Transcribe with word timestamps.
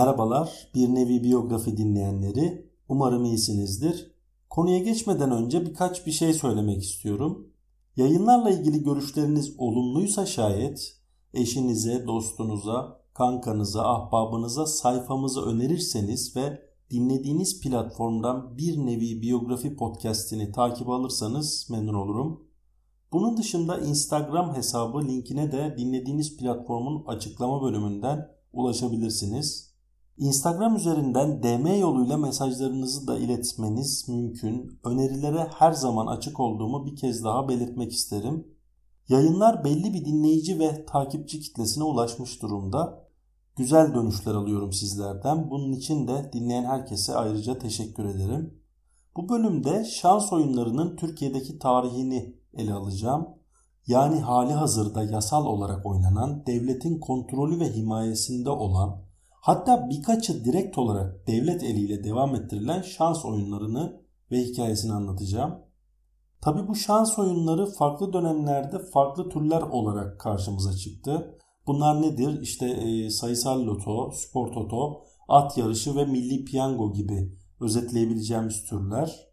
Merhabalar, 0.00 0.70
bir 0.74 0.88
nevi 0.88 1.24
biyografi 1.24 1.76
dinleyenleri. 1.76 2.70
Umarım 2.88 3.24
iyisinizdir. 3.24 4.14
Konuya 4.50 4.78
geçmeden 4.78 5.30
önce 5.30 5.66
birkaç 5.66 6.06
bir 6.06 6.12
şey 6.12 6.32
söylemek 6.32 6.82
istiyorum. 6.82 7.48
Yayınlarla 7.96 8.50
ilgili 8.50 8.82
görüşleriniz 8.82 9.54
olumluysa 9.58 10.26
şayet 10.26 10.96
eşinize, 11.34 12.06
dostunuza, 12.06 13.00
kankanıza, 13.14 13.82
ahbabınıza 13.82 14.66
sayfamızı 14.66 15.42
önerirseniz 15.42 16.36
ve 16.36 16.62
dinlediğiniz 16.90 17.60
platformdan 17.60 18.58
bir 18.58 18.76
nevi 18.76 19.22
biyografi 19.22 19.76
podcastini 19.76 20.52
takip 20.52 20.88
alırsanız 20.88 21.66
memnun 21.70 21.94
olurum. 21.94 22.44
Bunun 23.12 23.36
dışında 23.36 23.78
Instagram 23.78 24.54
hesabı 24.54 25.02
linkine 25.02 25.52
de 25.52 25.74
dinlediğiniz 25.78 26.36
platformun 26.36 27.04
açıklama 27.06 27.62
bölümünden 27.62 28.28
ulaşabilirsiniz. 28.52 29.69
Instagram 30.20 30.76
üzerinden 30.76 31.42
DM 31.42 31.80
yoluyla 31.80 32.16
mesajlarınızı 32.16 33.06
da 33.06 33.18
iletmeniz 33.18 34.08
mümkün. 34.08 34.80
Önerilere 34.84 35.48
her 35.58 35.72
zaman 35.72 36.06
açık 36.06 36.40
olduğumu 36.40 36.86
bir 36.86 36.96
kez 36.96 37.24
daha 37.24 37.48
belirtmek 37.48 37.92
isterim. 37.92 38.46
Yayınlar 39.08 39.64
belli 39.64 39.94
bir 39.94 40.04
dinleyici 40.04 40.58
ve 40.58 40.86
takipçi 40.86 41.40
kitlesine 41.40 41.84
ulaşmış 41.84 42.42
durumda. 42.42 43.04
Güzel 43.56 43.94
dönüşler 43.94 44.34
alıyorum 44.34 44.72
sizlerden. 44.72 45.50
Bunun 45.50 45.72
için 45.72 46.08
de 46.08 46.30
dinleyen 46.32 46.64
herkese 46.64 47.14
ayrıca 47.14 47.58
teşekkür 47.58 48.04
ederim. 48.04 48.54
Bu 49.16 49.28
bölümde 49.28 49.84
şans 49.84 50.32
oyunlarının 50.32 50.96
Türkiye'deki 50.96 51.58
tarihini 51.58 52.36
ele 52.54 52.72
alacağım. 52.72 53.28
Yani 53.86 54.20
hali 54.20 54.52
hazırda 54.52 55.02
yasal 55.02 55.46
olarak 55.46 55.86
oynanan, 55.86 56.46
devletin 56.46 57.00
kontrolü 57.00 57.60
ve 57.60 57.72
himayesinde 57.72 58.50
olan 58.50 59.09
Hatta 59.40 59.88
birkaçı 59.90 60.44
direkt 60.44 60.78
olarak 60.78 61.26
devlet 61.26 61.62
eliyle 61.62 62.04
devam 62.04 62.34
ettirilen 62.34 62.82
şans 62.82 63.24
oyunlarını 63.24 64.00
ve 64.30 64.44
hikayesini 64.44 64.92
anlatacağım. 64.92 65.58
Tabi 66.40 66.68
bu 66.68 66.74
şans 66.74 67.18
oyunları 67.18 67.66
farklı 67.66 68.12
dönemlerde 68.12 68.78
farklı 68.78 69.28
türler 69.28 69.62
olarak 69.62 70.20
karşımıza 70.20 70.72
çıktı. 70.72 71.38
Bunlar 71.66 72.02
nedir? 72.02 72.40
İşte 72.42 72.66
e, 72.66 73.10
sayısal 73.10 73.66
loto, 73.66 74.10
spor 74.10 74.52
toto, 74.52 75.02
at 75.28 75.58
yarışı 75.58 75.96
ve 75.96 76.04
milli 76.04 76.44
piyango 76.44 76.92
gibi 76.92 77.36
özetleyebileceğimiz 77.60 78.64
türler. 78.64 79.26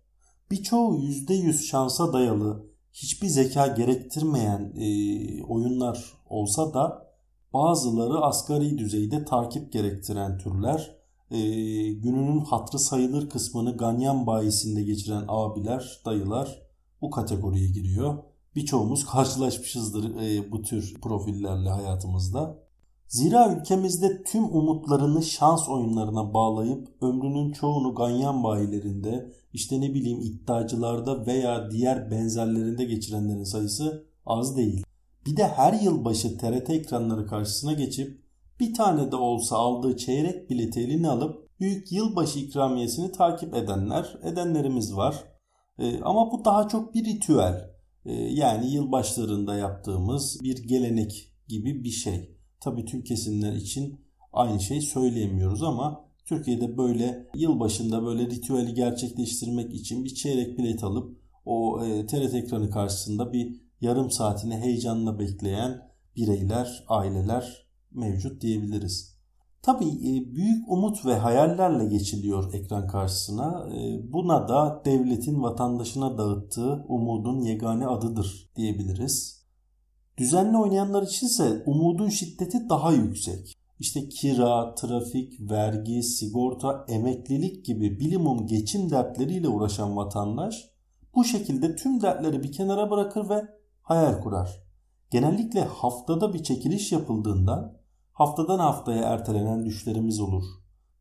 Birçoğu 0.52 0.98
%100 0.98 1.54
şansa 1.54 2.14
dayalı, 2.14 2.66
hiçbir 2.94 3.28
zeka 3.28 3.68
gerektirmeyen 3.68 4.74
e, 4.76 5.44
oyunlar 5.44 6.14
olsa 6.30 6.74
da 6.74 7.07
Bazıları 7.54 8.22
asgari 8.22 8.78
düzeyde 8.78 9.26
takip 9.26 9.74
gerektiren 9.74 10.38
türler. 10.38 10.98
E, 11.32 11.40
gününün 11.94 12.40
hatrı 12.40 12.80
sayılır 12.80 13.30
kısmını 13.30 13.78
ganyan 13.78 14.28
bayisinde 14.28 14.84
geçiren 14.84 15.26
abiler, 15.28 16.02
dayılar 16.06 16.62
bu 17.02 17.10
kategoriye 17.12 17.68
giriyor. 17.68 18.18
Birçoğumuz 18.56 19.06
karşılaşmışızdır 19.12 20.16
e, 20.16 20.52
bu 20.52 20.62
tür 20.62 21.02
profillerle 21.02 21.70
hayatımızda. 21.70 22.60
Zira 23.08 23.56
ülkemizde 23.56 24.24
tüm 24.24 24.44
umutlarını 24.44 25.24
şans 25.24 25.70
oyunlarına 25.70 26.34
bağlayıp 26.34 26.88
ömrünün 27.02 27.52
çoğunu 27.52 27.96
ganyan 27.96 28.44
bayilerinde, 28.44 29.32
işte 29.54 29.82
ne 29.82 29.94
bileyim 29.94 30.22
iddiacılarda 30.22 31.26
veya 31.26 31.72
diğer 31.72 32.12
benzerlerinde 32.12 32.86
geçirenlerin 32.86 33.44
sayısı 33.44 34.06
az 34.26 34.58
değil. 34.58 34.87
Bir 35.28 35.38
de 35.38 35.48
her 35.48 35.74
yıl 35.74 36.06
başı 36.06 36.38
TRT 36.38 36.70
ekranları 36.70 37.28
karşısına 37.28 37.74
geçip 37.74 38.22
bir 38.60 38.74
tane 38.74 39.12
de 39.12 39.16
olsa 39.16 39.58
aldığı 39.58 39.98
çeyrek 39.98 40.50
bileti 40.50 40.80
eline 40.80 41.10
alıp 41.10 41.60
büyük 41.60 41.92
yılbaşı 41.92 42.40
ikramiyesini 42.40 43.12
takip 43.12 43.56
edenler, 43.56 44.18
edenlerimiz 44.24 44.96
var. 44.96 45.24
E, 45.80 46.02
ama 46.02 46.32
bu 46.32 46.46
daha 46.46 46.68
çok 46.68 46.94
bir 46.94 47.06
ritüel. 47.06 47.70
E, 48.06 48.14
yani 48.14 48.72
yılbaşlarında 48.72 49.56
yaptığımız 49.56 50.40
bir 50.44 50.64
gelenek 50.68 51.34
gibi 51.48 51.84
bir 51.84 51.90
şey. 51.90 52.38
Tabii 52.60 52.86
tüm 52.86 53.04
kesimler 53.04 53.54
için 53.54 54.02
aynı 54.34 54.60
şey 54.60 54.82
söyleyemiyoruz 54.82 55.64
ama 55.64 56.10
Türkiye'de 56.26 56.78
böyle 56.78 57.28
yılbaşında 57.36 58.06
böyle 58.06 58.26
ritüeli 58.26 58.74
gerçekleştirmek 58.74 59.74
için 59.74 60.06
bir 60.06 60.14
çeyrek 60.14 60.58
bilet 60.58 60.84
alıp 60.84 61.18
o 61.46 61.86
e, 61.86 62.06
TRT 62.06 62.34
ekranı 62.34 62.70
karşısında 62.70 63.34
bir 63.34 63.67
yarım 63.82 64.12
saatini 64.12 64.58
heyecanla 64.58 65.20
bekleyen 65.20 65.92
bireyler, 66.16 66.86
aileler 66.88 67.68
mevcut 67.92 68.42
diyebiliriz. 68.42 69.18
Tabii 69.62 69.86
e, 69.86 70.36
büyük 70.36 70.70
umut 70.70 71.06
ve 71.06 71.16
hayallerle 71.16 71.86
geçiliyor 71.86 72.54
ekran 72.54 72.88
karşısına. 72.88 73.70
E, 73.76 74.12
buna 74.14 74.48
da 74.48 74.82
devletin 74.86 75.44
vatandaşına 75.44 76.18
dağıttığı 76.18 76.86
umudun 76.88 77.42
yegane 77.42 77.88
adıdır 77.88 78.50
diyebiliriz. 78.56 79.46
Düzenli 80.18 80.58
oynayanlar 80.58 81.04
içinse 81.04 81.64
umudun 81.66 82.10
şiddeti 82.10 82.70
daha 82.70 82.92
yüksek. 82.92 83.54
İşte 83.80 84.10
kira, 84.10 84.76
trafik, 84.76 85.52
vergi, 85.52 86.04
sigorta, 86.04 86.86
emeklilik 86.88 87.66
gibi 87.66 88.00
bilimum 88.00 88.48
geçim 88.48 88.90
dertleriyle 88.90 89.48
uğraşan 89.48 89.98
vatandaş 89.98 90.72
bu 91.16 91.24
şekilde 91.24 91.76
tüm 91.76 92.02
dertleri 92.02 92.44
bir 92.44 92.52
kenara 92.52 92.92
bırakır 92.92 93.30
ve 93.30 93.57
hayal 93.88 94.22
kurar. 94.22 94.64
Genellikle 95.12 95.62
haftada 95.62 96.34
bir 96.34 96.44
çekiliş 96.44 96.92
yapıldığında 96.92 97.80
haftadan 98.14 98.60
haftaya 98.60 99.04
ertelenen 99.04 99.66
düşlerimiz 99.66 100.20
olur. 100.20 100.44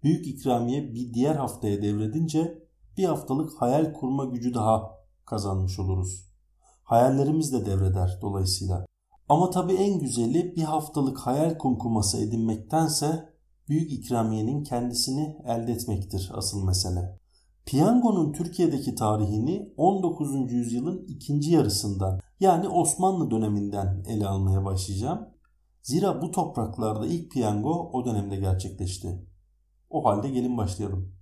Büyük 0.02 0.26
ikramiye 0.26 0.94
bir 0.94 1.14
diğer 1.14 1.34
haftaya 1.34 1.82
devredince 1.82 2.62
bir 2.96 3.04
haftalık 3.04 3.62
hayal 3.62 3.92
kurma 3.92 4.24
gücü 4.24 4.54
daha 4.54 4.90
kazanmış 5.24 5.78
oluruz. 5.78 6.28
Hayallerimiz 6.82 7.52
de 7.52 7.66
devreder 7.66 8.18
dolayısıyla. 8.22 8.86
Ama 9.28 9.50
tabii 9.50 9.74
en 9.74 9.98
güzeli 9.98 10.56
bir 10.56 10.62
haftalık 10.62 11.18
hayal 11.18 11.58
kumkuması 11.58 12.18
edinmektense 12.18 13.28
büyük 13.68 13.92
ikramiyenin 13.92 14.64
kendisini 14.64 15.36
elde 15.46 15.72
etmektir 15.72 16.30
asıl 16.34 16.64
mesele. 16.64 17.18
Piyangonun 17.66 18.32
Türkiye'deki 18.32 18.94
tarihini 18.94 19.72
19. 19.76 20.52
yüzyılın 20.52 21.04
ikinci 21.08 21.50
yarısından 21.50 22.20
yani 22.40 22.68
Osmanlı 22.68 23.30
döneminden 23.30 24.04
ele 24.08 24.26
almaya 24.26 24.64
başlayacağım. 24.64 25.28
Zira 25.82 26.22
bu 26.22 26.30
topraklarda 26.30 27.06
ilk 27.06 27.30
piyango 27.30 27.90
o 27.92 28.04
dönemde 28.04 28.36
gerçekleşti. 28.36 29.26
O 29.90 30.04
halde 30.04 30.28
gelin 30.28 30.56
başlayalım. 30.56 31.12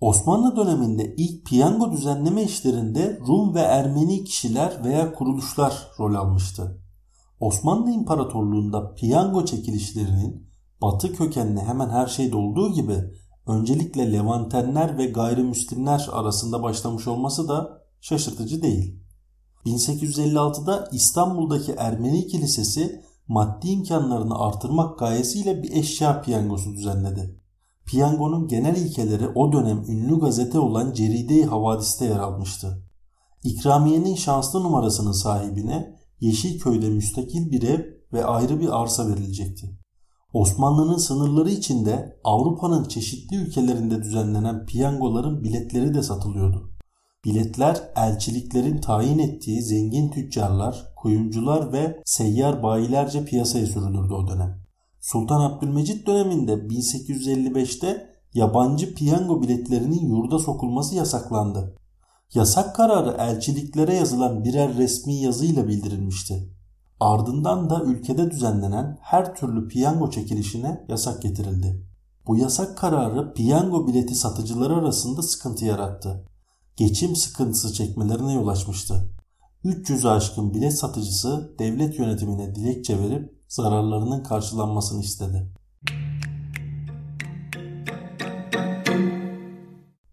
Osmanlı 0.00 0.56
döneminde 0.56 1.14
ilk 1.16 1.46
piyango 1.46 1.92
düzenleme 1.92 2.42
işlerinde 2.42 3.18
Rum 3.28 3.54
ve 3.54 3.60
Ermeni 3.60 4.24
kişiler 4.24 4.84
veya 4.84 5.14
kuruluşlar 5.14 5.88
rol 5.98 6.14
almıştı. 6.14 6.82
Osmanlı 7.40 7.90
İmparatorluğu'nda 7.90 8.94
piyango 8.94 9.44
çekilişlerinin 9.44 10.47
Batı 10.82 11.12
kökenli 11.12 11.60
hemen 11.60 11.90
her 11.90 12.06
şeyde 12.06 12.36
olduğu 12.36 12.72
gibi 12.72 13.04
öncelikle 13.46 14.12
Levantenler 14.12 14.98
ve 14.98 15.06
gayrimüslimler 15.06 16.08
arasında 16.12 16.62
başlamış 16.62 17.08
olması 17.08 17.48
da 17.48 17.82
şaşırtıcı 18.00 18.62
değil. 18.62 19.00
1856'da 19.66 20.88
İstanbul'daki 20.92 21.72
Ermeni 21.72 22.26
Kilisesi 22.26 23.02
maddi 23.28 23.68
imkanlarını 23.68 24.38
artırmak 24.38 24.98
gayesiyle 24.98 25.62
bir 25.62 25.72
eşya 25.72 26.22
piyangosu 26.22 26.72
düzenledi. 26.74 27.40
Piyangonun 27.86 28.48
genel 28.48 28.76
ilkeleri 28.76 29.28
o 29.28 29.52
dönem 29.52 29.84
ünlü 29.88 30.20
gazete 30.20 30.58
olan 30.58 30.92
Ceride-i 30.92 31.44
Havadis'te 31.44 32.04
yer 32.04 32.18
almıştı. 32.18 32.82
İkramiyenin 33.44 34.14
şanslı 34.14 34.62
numarasının 34.62 35.12
sahibine 35.12 35.96
Yeşilköy'de 36.20 36.88
müstakil 36.88 37.50
bir 37.50 37.62
ev 37.62 37.80
ve 38.12 38.24
ayrı 38.24 38.60
bir 38.60 38.82
arsa 38.82 39.08
verilecekti. 39.08 39.78
Osmanlı'nın 40.32 40.96
sınırları 40.96 41.50
içinde 41.50 42.20
Avrupa'nın 42.24 42.84
çeşitli 42.84 43.36
ülkelerinde 43.36 44.02
düzenlenen 44.02 44.66
piyangoların 44.66 45.44
biletleri 45.44 45.94
de 45.94 46.02
satılıyordu. 46.02 46.70
Biletler 47.24 47.82
elçiliklerin 47.96 48.80
tayin 48.80 49.18
ettiği 49.18 49.62
zengin 49.62 50.10
tüccarlar, 50.10 50.92
kuyumcular 50.96 51.72
ve 51.72 52.02
seyyar 52.04 52.62
bayilerce 52.62 53.24
piyasaya 53.24 53.66
sürülürdü 53.66 54.14
o 54.14 54.28
dönem. 54.28 54.60
Sultan 55.00 55.40
Abdülmecit 55.40 56.06
döneminde 56.06 56.52
1855'te 56.52 58.06
yabancı 58.34 58.94
piyango 58.94 59.42
biletlerinin 59.42 60.06
yurda 60.06 60.38
sokulması 60.38 60.94
yasaklandı. 60.94 61.76
Yasak 62.34 62.76
kararı 62.76 63.16
elçiliklere 63.18 63.94
yazılan 63.94 64.44
birer 64.44 64.76
resmi 64.76 65.14
yazıyla 65.14 65.68
bildirilmişti. 65.68 66.57
Ardından 67.00 67.70
da 67.70 67.82
ülkede 67.84 68.30
düzenlenen 68.30 68.98
her 69.00 69.34
türlü 69.34 69.68
piyango 69.68 70.10
çekilişine 70.10 70.84
yasak 70.88 71.22
getirildi. 71.22 71.82
Bu 72.26 72.36
yasak 72.36 72.78
kararı 72.78 73.34
piyango 73.34 73.86
bileti 73.86 74.14
satıcıları 74.14 74.74
arasında 74.74 75.22
sıkıntı 75.22 75.64
yarattı. 75.64 76.24
Geçim 76.76 77.16
sıkıntısı 77.16 77.72
çekmelerine 77.72 78.32
yol 78.32 78.48
açmıştı. 78.48 79.10
300 79.64 80.06
aşkın 80.06 80.54
bilet 80.54 80.78
satıcısı 80.78 81.54
devlet 81.58 81.98
yönetimine 81.98 82.54
dilekçe 82.54 82.98
verip 83.00 83.38
zararlarının 83.48 84.22
karşılanmasını 84.22 85.00
istedi. 85.00 85.52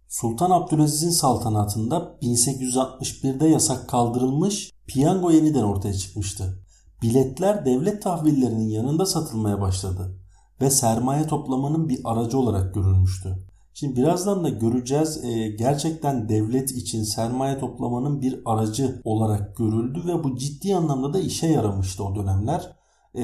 Sultan 0.08 0.52
Abdülaziz'in 0.52 1.10
saltanatında 1.10 2.18
1861'de 2.22 3.48
yasak 3.48 3.90
kaldırılmış, 3.90 4.72
piyango 4.88 5.32
yeniden 5.32 5.64
ortaya 5.64 5.94
çıkmıştı. 5.94 6.65
Biletler 7.06 7.66
devlet 7.66 8.02
tahvillerinin 8.02 8.70
yanında 8.70 9.06
satılmaya 9.06 9.62
başladı 9.62 10.16
ve 10.62 10.70
sermaye 10.70 11.28
toplamanın 11.28 11.90
bir 11.90 12.00
aracı 12.04 12.38
olarak 12.38 12.74
görülmüştü. 12.74 13.36
Şimdi 13.74 13.96
birazdan 13.96 14.44
da 14.44 14.50
göreceğiz 14.50 15.24
e, 15.24 15.48
gerçekten 15.48 16.30
devlet 16.30 16.72
için 16.72 17.04
sermaye 17.04 17.60
toplamanın 17.60 18.22
bir 18.22 18.42
aracı 18.46 19.02
olarak 19.04 19.58
görüldü 19.58 20.02
ve 20.08 20.24
bu 20.24 20.38
ciddi 20.38 20.76
anlamda 20.76 21.14
da 21.14 21.20
işe 21.20 21.48
yaramıştı 21.48 22.04
o 22.04 22.16
dönemler. 22.16 22.76
E, 23.16 23.24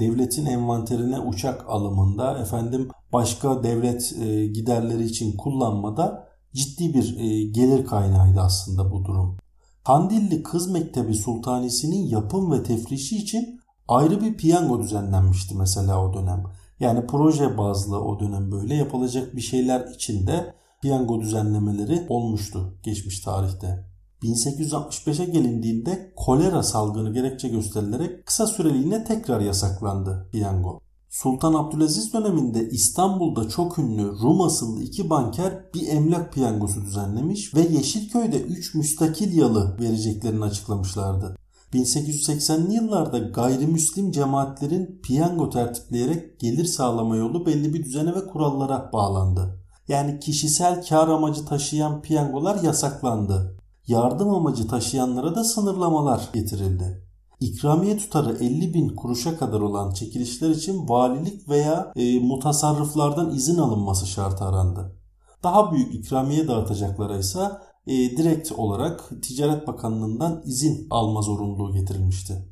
devletin 0.00 0.46
envanterine 0.46 1.20
uçak 1.20 1.64
alımında 1.68 2.38
efendim 2.38 2.88
başka 3.12 3.62
devlet 3.62 4.14
e, 4.22 4.46
giderleri 4.46 5.04
için 5.04 5.36
kullanmada 5.36 6.28
ciddi 6.54 6.94
bir 6.94 7.18
e, 7.18 7.44
gelir 7.44 7.86
kaynağıydı 7.86 8.40
aslında 8.40 8.90
bu 8.90 9.04
durum. 9.04 9.36
Kandilli 9.86 10.42
Kız 10.42 10.70
Mektebi 10.70 11.14
Sultanisi'nin 11.14 12.06
yapım 12.06 12.52
ve 12.52 12.62
tefrişi 12.62 13.16
için 13.16 13.60
ayrı 13.88 14.20
bir 14.20 14.36
piyango 14.36 14.80
düzenlenmişti 14.82 15.54
mesela 15.54 16.04
o 16.04 16.14
dönem. 16.14 16.44
Yani 16.80 17.06
proje 17.06 17.58
bazlı 17.58 18.00
o 18.00 18.20
dönem 18.20 18.52
böyle 18.52 18.74
yapılacak 18.74 19.36
bir 19.36 19.40
şeyler 19.40 19.86
için 19.94 20.26
de 20.26 20.54
piyango 20.82 21.20
düzenlemeleri 21.20 22.06
olmuştu 22.08 22.78
geçmiş 22.82 23.20
tarihte. 23.20 23.84
1865'e 24.22 25.24
gelindiğinde 25.24 26.12
kolera 26.16 26.62
salgını 26.62 27.12
gerekçe 27.12 27.48
gösterilerek 27.48 28.26
kısa 28.26 28.46
süreliğine 28.46 29.04
tekrar 29.04 29.40
yasaklandı 29.40 30.28
piyango. 30.32 30.80
Sultan 31.22 31.54
Abdülaziz 31.54 32.12
döneminde 32.12 32.68
İstanbul'da 32.68 33.48
çok 33.48 33.78
ünlü 33.78 34.18
Rum 34.22 34.40
asıllı 34.40 34.82
iki 34.82 35.10
banker 35.10 35.64
bir 35.74 35.88
emlak 35.88 36.32
piyangosu 36.32 36.84
düzenlemiş 36.84 37.54
ve 37.54 37.60
Yeşilköy'de 37.60 38.42
3 38.42 38.74
müstakil 38.74 39.36
yalı 39.36 39.76
vereceklerini 39.80 40.44
açıklamışlardı. 40.44 41.36
1880'li 41.72 42.74
yıllarda 42.74 43.18
gayrimüslim 43.18 44.10
cemaatlerin 44.10 45.00
piyango 45.02 45.50
tertipleyerek 45.50 46.40
gelir 46.40 46.64
sağlama 46.64 47.16
yolu 47.16 47.46
belli 47.46 47.74
bir 47.74 47.84
düzene 47.84 48.14
ve 48.14 48.26
kurallara 48.26 48.90
bağlandı. 48.92 49.60
Yani 49.88 50.20
kişisel 50.20 50.86
kar 50.88 51.08
amacı 51.08 51.44
taşıyan 51.44 52.02
piyangolar 52.02 52.62
yasaklandı. 52.62 53.58
Yardım 53.86 54.30
amacı 54.30 54.68
taşıyanlara 54.68 55.34
da 55.34 55.44
sınırlamalar 55.44 56.30
getirildi. 56.32 57.05
İkramiye 57.40 57.96
tutarı 57.96 58.36
50 58.44 58.74
bin 58.74 58.88
kuruşa 58.88 59.38
kadar 59.38 59.60
olan 59.60 59.92
çekilişler 59.92 60.50
için 60.50 60.88
valilik 60.88 61.48
veya 61.48 61.92
e, 61.96 62.20
mutasarrıflardan 62.20 63.34
izin 63.34 63.58
alınması 63.58 64.06
şartı 64.06 64.44
arandı. 64.44 64.96
Daha 65.42 65.72
büyük 65.72 65.94
ikramiye 65.94 66.48
dağıtacaklara 66.48 67.18
ise 67.18 67.40
e, 67.86 67.92
direkt 67.92 68.52
olarak 68.52 69.10
Ticaret 69.22 69.66
Bakanlığı'ndan 69.66 70.42
izin 70.46 70.86
alma 70.90 71.22
zorunluluğu 71.22 71.72
getirilmişti. 71.72 72.48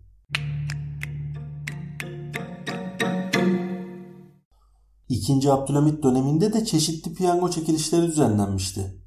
İkinci 5.09 5.53
Abdülhamit 5.53 6.03
döneminde 6.03 6.53
de 6.53 6.65
çeşitli 6.65 7.15
piyango 7.15 7.51
çekilişleri 7.51 8.07
düzenlenmişti. 8.07 9.03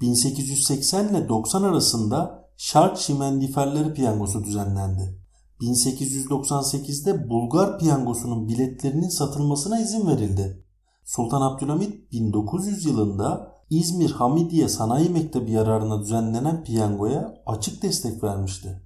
1880 0.00 1.08
ile 1.08 1.28
90 1.28 1.62
arasında 1.62 2.40
Şark 2.56 2.98
Şimendiferleri 2.98 3.94
piyangosu 3.94 4.44
düzenlendi. 4.44 5.19
1898'de 5.60 7.28
Bulgar 7.30 7.78
piyangosunun 7.78 8.48
biletlerinin 8.48 9.08
satılmasına 9.08 9.80
izin 9.80 10.06
verildi. 10.08 10.64
Sultan 11.04 11.42
Abdülhamit 11.42 12.12
1900 12.12 12.84
yılında 12.84 13.52
İzmir 13.70 14.10
Hamidiye 14.10 14.68
Sanayi 14.68 15.08
Mektebi 15.08 15.52
yararına 15.52 16.00
düzenlenen 16.00 16.64
piyangoya 16.64 17.42
açık 17.46 17.82
destek 17.82 18.24
vermişti. 18.24 18.82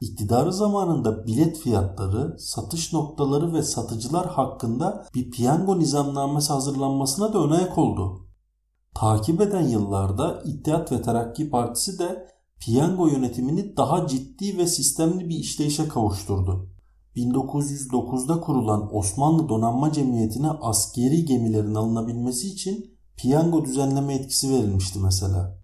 İktidarı 0.00 0.52
zamanında 0.52 1.26
bilet 1.26 1.58
fiyatları, 1.58 2.38
satış 2.38 2.92
noktaları 2.92 3.54
ve 3.54 3.62
satıcılar 3.62 4.26
hakkında 4.26 5.06
bir 5.14 5.30
piyango 5.30 5.78
nizamnamesi 5.78 6.52
hazırlanmasına 6.52 7.32
da 7.32 7.38
ön 7.38 7.50
ayak 7.50 7.78
oldu. 7.78 8.26
Takip 8.94 9.40
eden 9.40 9.68
yıllarda 9.68 10.42
İttihat 10.44 10.92
ve 10.92 11.02
Terakki 11.02 11.50
Partisi 11.50 11.98
de 11.98 12.28
piyango 12.60 13.06
yönetimini 13.06 13.76
daha 13.76 14.06
ciddi 14.06 14.58
ve 14.58 14.66
sistemli 14.66 15.28
bir 15.28 15.36
işleyişe 15.36 15.88
kavuşturdu. 15.88 16.70
1909'da 17.16 18.40
kurulan 18.40 18.96
Osmanlı 18.96 19.48
Donanma 19.48 19.92
Cemiyeti'ne 19.92 20.50
askeri 20.50 21.24
gemilerin 21.24 21.74
alınabilmesi 21.74 22.48
için 22.48 22.98
piyango 23.16 23.64
düzenleme 23.64 24.14
etkisi 24.14 24.50
verilmişti 24.50 24.98
mesela. 24.98 25.58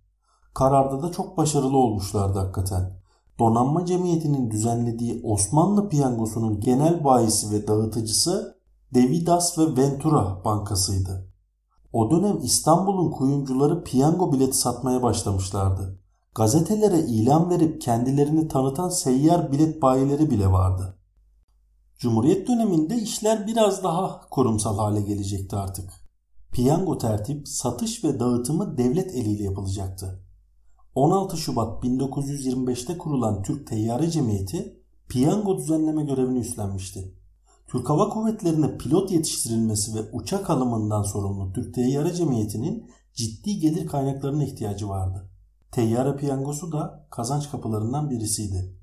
Kararda 0.55 1.03
da 1.03 1.13
çok 1.13 1.37
başarılı 1.37 1.77
olmuşlardı 1.77 2.39
hakikaten. 2.39 3.03
Donanma 3.39 3.87
Cemiyeti'nin 3.87 4.51
düzenlediği 4.51 5.21
Osmanlı 5.25 5.89
piyangosunun 5.89 6.61
genel 6.61 7.05
bayisi 7.05 7.51
ve 7.51 7.67
dağıtıcısı 7.67 8.57
Devidas 8.95 9.59
ve 9.59 9.77
Ventura 9.77 10.45
Bankası'ydı. 10.45 11.29
O 11.93 12.11
dönem 12.11 12.39
İstanbul'un 12.43 13.11
kuyumcuları 13.11 13.85
piyango 13.85 14.33
bileti 14.33 14.57
satmaya 14.57 15.03
başlamışlardı. 15.03 16.02
Gazetelere 16.35 17.01
ilan 17.01 17.51
verip 17.51 17.81
kendilerini 17.81 18.49
tanıtan 18.49 18.89
seyyar 18.89 19.53
bilet 19.53 19.83
bayileri 19.83 20.31
bile 20.31 20.47
vardı. 20.47 20.99
Cumhuriyet 21.99 22.49
döneminde 22.49 22.97
işler 22.97 23.47
biraz 23.47 23.85
daha 23.85 24.21
kurumsal 24.31 24.79
hale 24.79 25.01
gelecekti 25.01 25.57
artık. 25.57 25.91
Piyango 26.53 26.99
tertip, 26.99 27.49
satış 27.49 28.05
ve 28.05 28.21
dağıtımı 28.21 28.79
devlet 28.79 29.15
eliyle 29.15 29.43
yapılacaktı. 29.43 30.25
16 30.95 31.37
Şubat 31.37 31.85
1925'te 31.85 32.99
kurulan 32.99 33.43
Türk 33.43 33.67
Teyyare 33.67 34.11
Cemiyeti 34.11 34.81
piyango 35.09 35.59
düzenleme 35.59 36.05
görevini 36.05 36.39
üstlenmişti. 36.39 37.15
Türk 37.67 37.91
Hava 37.91 38.09
Kuvvetleri'ne 38.09 38.79
pilot 38.79 39.11
yetiştirilmesi 39.11 39.95
ve 39.95 40.11
uçak 40.13 40.51
alımından 40.51 41.03
sorumlu 41.03 41.53
Türk 41.53 41.75
Teyyare 41.75 42.15
Cemiyeti'nin 42.15 42.91
ciddi 43.15 43.59
gelir 43.59 43.87
kaynaklarına 43.87 44.45
ihtiyacı 44.45 44.89
vardı. 44.89 45.32
Teyyare 45.73 46.17
piyangosu 46.17 46.73
da 46.73 47.07
kazanç 47.11 47.51
kapılarından 47.51 48.11
birisiydi. 48.11 48.77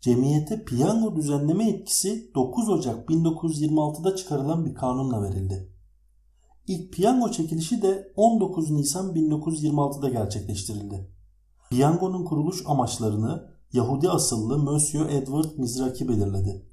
Cemiyete 0.00 0.64
piyango 0.64 1.16
düzenleme 1.16 1.68
etkisi 1.68 2.34
9 2.34 2.68
Ocak 2.68 3.08
1926'da 3.08 4.16
çıkarılan 4.16 4.66
bir 4.66 4.74
kanunla 4.74 5.22
verildi. 5.22 5.72
İlk 6.66 6.92
piyango 6.92 7.30
çekilişi 7.30 7.82
de 7.82 8.12
19 8.16 8.70
Nisan 8.70 9.14
1926'da 9.14 10.08
gerçekleştirildi. 10.08 11.10
Piyangonun 11.70 12.24
kuruluş 12.24 12.62
amaçlarını 12.66 13.48
Yahudi 13.72 14.10
asıllı 14.10 14.58
Monsieur 14.58 15.08
Edward 15.10 15.58
Mizraki 15.58 16.08
belirledi. 16.08 16.66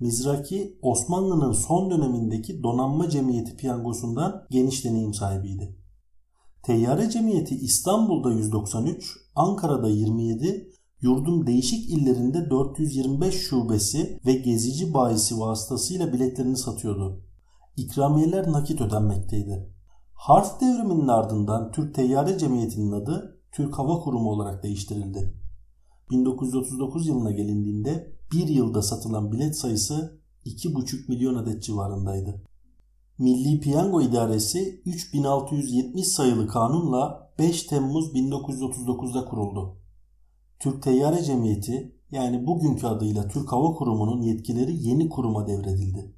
Mizraki 0.00 0.78
Osmanlı'nın 0.82 1.52
son 1.52 1.90
dönemindeki 1.90 2.62
donanma 2.62 3.10
cemiyeti 3.10 3.56
piyangosundan 3.56 4.46
geniş 4.50 4.84
deneyim 4.84 5.14
sahibiydi. 5.14 5.85
Teyyare 6.66 7.10
Cemiyeti 7.10 7.54
İstanbul'da 7.54 8.32
193, 8.32 9.16
Ankara'da 9.34 9.88
27, 9.88 10.70
yurdun 11.00 11.46
değişik 11.46 11.90
illerinde 11.90 12.50
425 12.50 13.34
şubesi 13.34 14.20
ve 14.26 14.32
gezici 14.32 14.94
bayisi 14.94 15.40
vasıtasıyla 15.40 16.12
biletlerini 16.12 16.56
satıyordu. 16.56 17.20
İkramiyeler 17.76 18.52
nakit 18.52 18.80
ödenmekteydi. 18.80 19.70
Harf 20.14 20.60
devriminin 20.60 21.08
ardından 21.08 21.72
Türk 21.72 21.94
Teyyare 21.94 22.38
Cemiyeti'nin 22.38 22.92
adı 22.92 23.40
Türk 23.52 23.78
Hava 23.78 24.00
Kurumu 24.00 24.30
olarak 24.30 24.62
değiştirildi. 24.62 25.34
1939 26.10 27.06
yılına 27.06 27.30
gelindiğinde 27.30 28.12
bir 28.32 28.48
yılda 28.48 28.82
satılan 28.82 29.32
bilet 29.32 29.56
sayısı 29.56 30.20
2,5 30.46 31.08
milyon 31.08 31.34
adet 31.34 31.62
civarındaydı. 31.62 32.42
Milli 33.18 33.60
Piyango 33.60 34.02
İdaresi 34.02 34.82
3670 34.86 36.08
sayılı 36.08 36.46
kanunla 36.48 37.32
5 37.38 37.62
Temmuz 37.62 38.06
1939'da 38.14 39.24
kuruldu. 39.24 39.76
Türk 40.60 40.82
Teyyare 40.82 41.22
Cemiyeti 41.22 41.96
yani 42.10 42.46
bugünkü 42.46 42.86
adıyla 42.86 43.28
Türk 43.28 43.52
Hava 43.52 43.74
Kurumu'nun 43.74 44.22
yetkileri 44.22 44.88
yeni 44.88 45.08
kuruma 45.08 45.46
devredildi. 45.46 46.14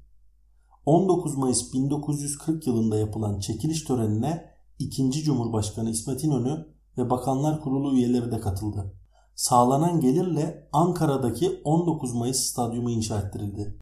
19 0.85 1.37
Mayıs 1.37 1.73
1940 1.73 2.67
yılında 2.67 2.97
yapılan 2.97 3.39
çekiliş 3.39 3.83
törenine 3.83 4.45
2. 4.79 5.11
Cumhurbaşkanı 5.11 5.89
İsmet 5.89 6.23
İnönü 6.23 6.65
ve 6.97 7.09
Bakanlar 7.09 7.61
Kurulu 7.61 7.95
üyeleri 7.95 8.31
de 8.31 8.39
katıldı. 8.39 8.93
Sağlanan 9.35 9.99
gelirle 9.99 10.69
Ankara'daki 10.73 11.61
19 11.63 12.13
Mayıs 12.13 12.37
stadyumu 12.37 12.91
inşa 12.91 13.19
ettirildi. 13.19 13.79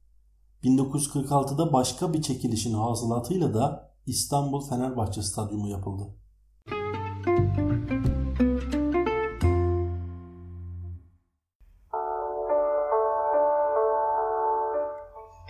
1946'da 0.63 1.73
başka 1.73 2.13
bir 2.13 2.21
çekilişin 2.21 2.73
hasılatıyla 2.73 3.53
da 3.53 3.91
İstanbul 4.05 4.69
Fenerbahçe 4.69 5.21
Stadyumu 5.21 5.67
yapıldı. 5.67 6.03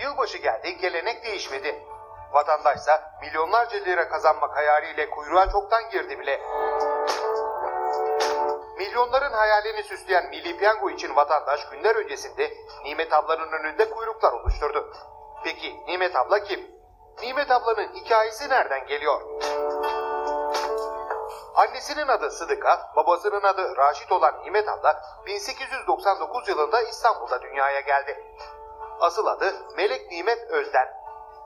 Yılbaşı 0.04 0.38
geldi, 0.38 0.78
gelenek 0.82 1.24
değişmedi. 1.26 1.76
Vatandaşsa 2.34 2.92
milyonlarca 3.22 3.78
lira 3.78 4.10
kazanmak 4.10 4.56
hayaliyle 4.56 5.10
kuyruğa 5.10 5.50
çoktan 5.50 5.90
girdi 5.92 6.20
bile. 6.20 6.40
Milyonların 8.88 9.34
hayalini 9.34 9.84
süsleyen 9.84 10.30
Milli 10.30 10.58
Piyango 10.58 10.90
için 10.90 11.16
vatandaş 11.16 11.70
günler 11.70 11.96
öncesinde 11.96 12.54
Nimet 12.84 13.14
ablanın 13.14 13.52
önünde 13.52 13.90
kuyruklar 13.90 14.34
oluşturdu. 14.34 14.94
Peki 15.44 15.76
Nimet 15.88 16.16
abla 16.16 16.44
kim? 16.44 16.72
Nimet 17.22 17.52
ablanın 17.52 17.94
hikayesi 17.94 18.50
nereden 18.50 18.88
geliyor? 18.88 19.22
Annesinin 21.56 22.08
adı 22.08 22.32
Sıdıka, 22.32 22.92
babasının 22.96 23.44
adı 23.44 23.78
Raşit 23.78 24.12
olan 24.12 24.44
Nimet 24.44 24.70
abla 24.70 25.02
1899 25.26 26.48
yılında 26.50 26.82
İstanbul'da 26.82 27.42
dünyaya 27.42 27.80
geldi. 27.80 28.24
Asıl 29.00 29.26
adı 29.28 29.54
Melek 29.78 30.12
Nimet 30.12 30.50
Özden. 30.50 30.88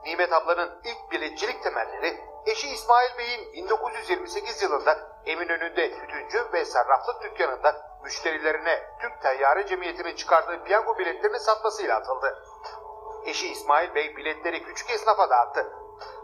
Nimet 0.06 0.32
ablanın 0.32 0.80
ilk 0.84 1.10
biletçilik 1.10 1.62
temelleri 1.62 2.20
eşi 2.46 2.68
İsmail 2.68 3.18
Bey'in 3.18 3.52
1928 3.52 4.62
yılında 4.62 4.98
Eminönü'nde 5.26 5.92
tütüncü 5.92 6.52
ve 6.52 6.64
sarraflık 6.64 7.22
dükkanında 7.22 7.98
müşterilerine 8.02 8.82
Türk 9.00 9.22
Teyyare 9.22 9.66
Cemiyeti'nin 9.66 10.16
çıkardığı 10.16 10.64
piyango 10.64 10.98
biletlerini 10.98 11.40
satmasıyla 11.40 11.96
atıldı. 11.96 12.44
Eşi 13.26 13.48
İsmail 13.48 13.94
Bey 13.94 14.16
biletleri 14.16 14.62
küçük 14.62 14.90
esnafa 14.90 15.30
dağıttı. 15.30 15.72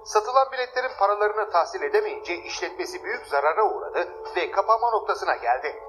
Satılan 0.05 0.53
biletlerin 0.53 0.99
paralarını 0.99 1.51
tahsil 1.51 1.83
edemeyince 1.83 2.35
işletmesi 2.35 3.05
büyük 3.05 3.27
zarara 3.27 3.65
uğradı 3.65 4.09
ve 4.37 4.51
kapanma 4.51 4.91
noktasına 4.91 5.37
geldi. 5.37 5.83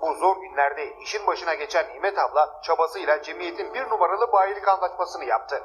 Bu 0.00 0.14
zor 0.14 0.36
günlerde 0.36 0.96
işin 0.96 1.26
başına 1.26 1.54
geçen 1.54 1.88
Nimet 1.94 2.18
abla 2.18 2.60
çabasıyla 2.62 3.22
cemiyetin 3.22 3.74
bir 3.74 3.88
numaralı 3.88 4.32
bayilik 4.32 4.68
anlaşmasını 4.68 5.24
yaptı. 5.24 5.64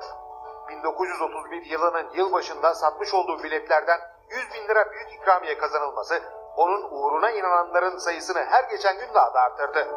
1931 0.70 1.66
yılının 1.66 2.10
yılbaşında 2.14 2.74
satmış 2.76 3.14
olduğu 3.14 3.44
biletlerden 3.44 4.00
100 4.30 4.54
bin 4.54 4.68
lira 4.68 4.92
büyük 4.92 5.14
ikramiye 5.14 5.58
kazanılması 5.58 6.22
onun 6.56 6.88
uğruna 6.92 7.32
inananların 7.32 7.98
sayısını 7.98 8.46
her 8.46 8.64
geçen 8.64 8.98
gün 8.98 9.14
daha 9.14 9.34
da 9.34 9.40
arttırdı. 9.40 9.88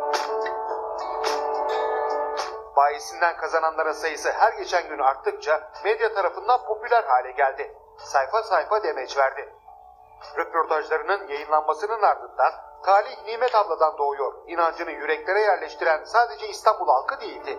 Bayisinden 2.77 3.37
kazananların 3.37 3.93
sayısı 3.93 4.33
her 4.33 4.53
geçen 4.53 4.89
gün 4.89 4.99
arttıkça 4.99 5.71
medya 5.85 6.15
tarafından 6.15 6.65
popüler 6.65 7.05
hale 7.05 7.31
geldi. 7.31 7.77
Sayfa 7.99 8.43
sayfa 8.43 8.83
demeç 8.83 9.17
verdi. 9.17 9.55
Röportajlarının 10.37 11.29
yayınlanmasının 11.29 12.03
ardından 12.03 12.53
Talih 12.85 13.25
Nimet 13.27 13.55
abladan 13.55 13.99
doğuyor. 13.99 14.33
İnancını 14.47 14.91
yüreklere 14.91 15.41
yerleştiren 15.41 16.05
sadece 16.05 16.49
İstanbul 16.49 16.89
halkı 16.89 17.21
değildi. 17.21 17.59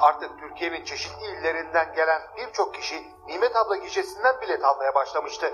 Artık 0.00 0.38
Türkiye'nin 0.40 0.84
çeşitli 0.84 1.26
illerinden 1.26 1.92
gelen 1.94 2.22
birçok 2.36 2.74
kişi 2.74 2.94
Nimet 3.26 3.56
abla 3.56 3.76
gişesinden 3.76 4.40
bilet 4.40 4.64
almaya 4.64 4.94
başlamıştı. 4.94 5.52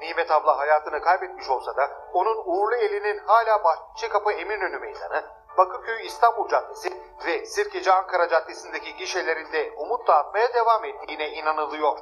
Nimet 0.00 0.30
abla 0.30 0.58
hayatını 0.58 1.00
kaybetmiş 1.00 1.50
olsa 1.50 1.76
da 1.76 1.90
onun 2.12 2.36
uğurlu 2.46 2.74
elinin 2.76 3.18
hala 3.26 3.64
Bahçekapı 3.64 4.32
Eminönü 4.32 4.78
Meydanı, 4.78 5.24
Bakırköy 5.58 6.06
İstanbul 6.06 6.48
Caddesi 6.48 6.88
ve 7.26 7.46
Sirkeci 7.46 7.92
Ankara 7.92 8.28
Caddesi'ndeki 8.28 8.96
gişelerinde 8.96 9.72
umut 9.78 10.08
dağıtmaya 10.08 10.54
devam 10.54 10.84
ettiğine 10.84 11.30
inanılıyor. 11.30 11.98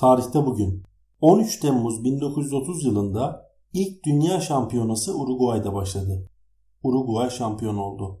Tarihte 0.00 0.38
bugün 0.46 0.84
13 1.20 1.60
Temmuz 1.60 2.04
1930 2.04 2.84
yılında 2.84 3.47
ilk 3.72 4.04
dünya 4.04 4.40
şampiyonası 4.40 5.18
Uruguay'da 5.18 5.74
başladı. 5.74 6.30
Uruguay 6.82 7.30
şampiyon 7.30 7.76
oldu. 7.76 8.20